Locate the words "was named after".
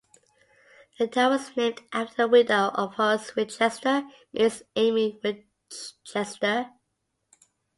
1.33-2.23